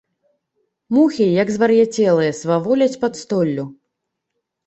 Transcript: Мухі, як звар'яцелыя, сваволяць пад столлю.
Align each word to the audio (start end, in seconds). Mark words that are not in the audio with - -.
Мухі, 0.95 1.25
як 1.41 1.51
звар'яцелыя, 1.57 2.31
сваволяць 2.41 2.97
пад 3.05 3.13
столлю. 3.23 3.63